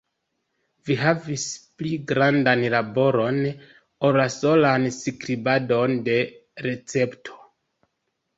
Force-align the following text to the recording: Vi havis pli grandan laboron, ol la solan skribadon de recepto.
Vi 0.87 0.95
havis 1.01 1.43
pli 1.81 1.91
grandan 2.11 2.63
laboron, 2.75 3.37
ol 4.09 4.17
la 4.21 4.25
solan 4.37 4.89
skribadon 4.97 5.95
de 6.09 6.17
recepto. 6.69 7.39